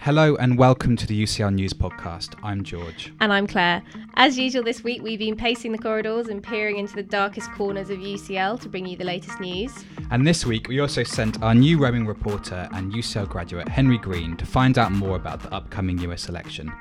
[0.00, 2.36] Hello and welcome to the UCL News Podcast.
[2.42, 3.12] I'm George.
[3.20, 3.82] And I'm Claire.
[4.14, 7.90] As usual, this week we've been pacing the corridors and peering into the darkest corners
[7.90, 9.72] of UCL to bring you the latest news.
[10.12, 14.36] And this week we also sent our new roaming reporter and UCL graduate Henry Green
[14.36, 16.72] to find out more about the upcoming US election.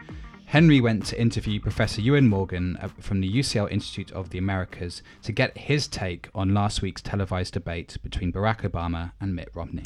[0.47, 5.01] Henry went to interview Professor Iwan Morgan uh, from the UCL Institute of the Americas
[5.23, 9.83] to get his take on last week's televised debate between Barack Obama and Mitt Romney.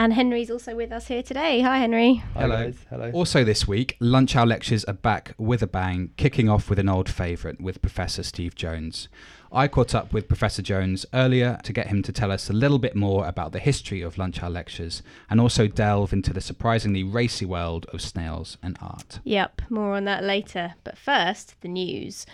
[0.00, 1.60] And Henry's also with us here today.
[1.60, 2.22] Hi, Henry.
[2.34, 2.64] Hi Hello.
[2.66, 2.86] guys.
[2.88, 3.10] Hello.
[3.10, 6.88] Also, this week, Lunch Hour Lectures are back with a bang, kicking off with an
[6.88, 9.08] old favourite with Professor Steve Jones.
[9.50, 12.78] I caught up with Professor Jones earlier to get him to tell us a little
[12.78, 17.02] bit more about the history of Lunch Hour Lectures and also delve into the surprisingly
[17.02, 19.18] racy world of snails and art.
[19.24, 20.74] Yep, more on that later.
[20.84, 22.24] But first, the news.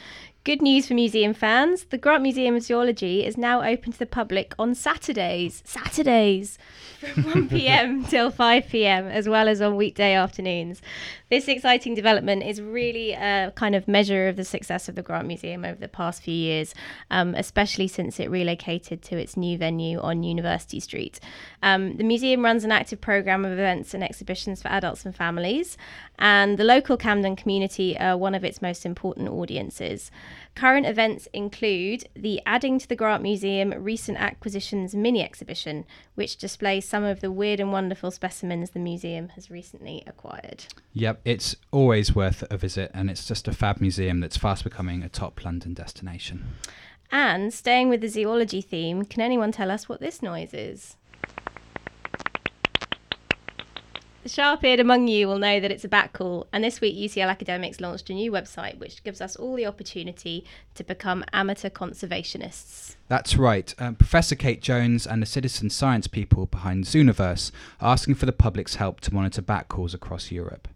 [0.44, 1.84] Good news for museum fans.
[1.84, 5.62] The Grant Museum of Zoology is now open to the public on Saturdays.
[5.64, 6.58] Saturdays!
[7.00, 10.82] From 1 pm till 5 pm, as well as on weekday afternoons.
[11.30, 15.26] This exciting development is really a kind of measure of the success of the Grant
[15.26, 16.74] Museum over the past few years,
[17.10, 21.20] um, especially since it relocated to its new venue on University Street.
[21.62, 25.78] Um, the museum runs an active programme of events and exhibitions for adults and families,
[26.18, 30.10] and the local Camden community are one of its most important audiences.
[30.54, 36.84] Current events include the Adding to the Grant Museum Recent Acquisitions mini exhibition, which displays
[36.84, 40.64] some of the weird and wonderful specimens the museum has recently acquired.
[40.92, 45.02] Yep, it's always worth a visit, and it's just a fab museum that's fast becoming
[45.02, 46.54] a top London destination.
[47.10, 50.96] And staying with the zoology theme, can anyone tell us what this noise is?
[54.24, 56.96] The sharp eared among you will know that it's a bat call, and this week
[56.96, 61.68] UCL Academics launched a new website which gives us all the opportunity to become amateur
[61.68, 62.96] conservationists.
[63.08, 63.74] That's right.
[63.78, 67.50] Um, Professor Kate Jones and the citizen science people behind Zooniverse
[67.82, 70.68] are asking for the public's help to monitor bat calls across Europe.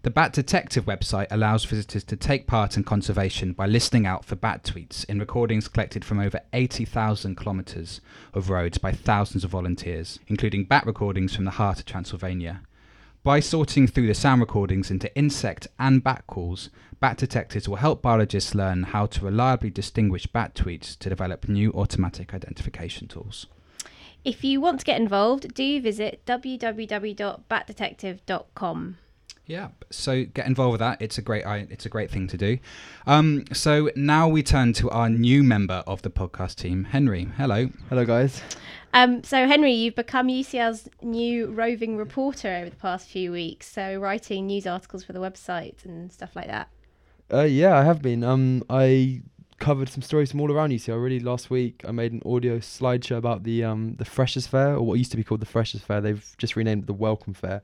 [0.00, 4.36] The Bat Detective website allows visitors to take part in conservation by listening out for
[4.36, 8.00] bat tweets in recordings collected from over 80,000 kilometres
[8.32, 12.62] of roads by thousands of volunteers, including bat recordings from the heart of Transylvania.
[13.26, 16.70] By sorting through the sound recordings into insect and bat calls,
[17.00, 21.72] bat detectives will help biologists learn how to reliably distinguish bat tweets to develop new
[21.72, 23.48] automatic identification tools.
[24.24, 28.96] If you want to get involved, do visit www.batdetective.com.
[29.46, 31.00] Yeah, so get involved with that.
[31.00, 32.58] It's a great, it's a great thing to do.
[33.06, 37.28] Um, so now we turn to our new member of the podcast team, Henry.
[37.36, 37.70] Hello.
[37.88, 38.42] Hello guys.
[38.92, 43.96] Um, so, Henry, you've become UCL's new roving reporter over the past few weeks, so
[43.96, 46.68] writing news articles for the website and stuff like that.
[47.32, 48.24] Uh, yeah, I have been.
[48.24, 49.22] Um, I
[49.58, 51.02] covered some stories from all around UCL.
[51.02, 54.82] Really, last week I made an audio slideshow about the um the Freshers Fair, or
[54.82, 56.00] what used to be called the Freshers Fair.
[56.00, 57.62] They've just renamed it the Welcome Fair,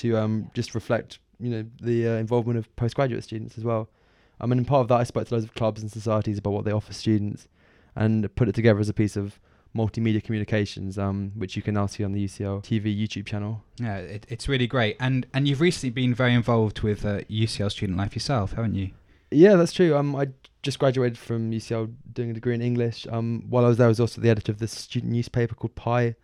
[0.00, 3.88] to um just reflect you know the uh, involvement of postgraduate students as well.
[4.40, 6.64] I mean, part of that I spoke to loads of clubs and societies about what
[6.64, 7.48] they offer students,
[7.94, 9.38] and put it together as a piece of
[9.76, 13.62] multimedia communications, um, which you can now see on the UCL TV YouTube channel.
[13.78, 14.96] Yeah, it, it's really great.
[15.00, 18.90] And and you've recently been very involved with uh, UCL student life yourself, haven't you?
[19.30, 19.96] Yeah, that's true.
[19.96, 20.28] Um, I
[20.62, 23.06] just graduated from UCL doing a degree in English.
[23.10, 25.74] Um, while I was there, I was also the editor of this student newspaper called
[25.74, 26.16] Pi.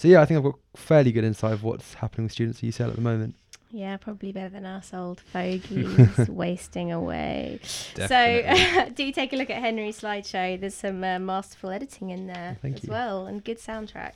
[0.00, 2.70] So yeah, I think I've got fairly good insight of what's happening with students at
[2.70, 3.34] UCL at the moment.
[3.70, 7.60] Yeah, probably better than us old fogies wasting away.
[7.94, 8.86] Definitely.
[8.86, 10.58] So, do take a look at Henry's slideshow.
[10.58, 12.90] There's some uh, masterful editing in there Thank as you.
[12.90, 14.12] well, and good soundtrack.